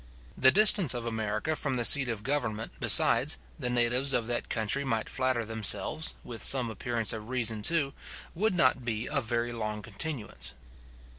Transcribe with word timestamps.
The 0.35 0.49
distance 0.51 0.95
of 0.95 1.05
America 1.05 1.55
from 1.55 1.75
the 1.75 1.85
seat 1.85 2.07
of 2.07 2.23
government, 2.23 2.71
besides, 2.79 3.37
the 3.59 3.69
natives 3.69 4.13
of 4.13 4.25
that 4.25 4.49
country 4.49 4.83
might 4.83 5.07
flatter 5.07 5.45
themselves, 5.45 6.15
with 6.23 6.41
some 6.41 6.71
appearance 6.71 7.13
of 7.13 7.29
reason 7.29 7.61
too, 7.61 7.93
would 8.33 8.55
not 8.55 8.83
be 8.83 9.07
of 9.07 9.25
very 9.25 9.51
long 9.51 9.83
continuance. 9.83 10.55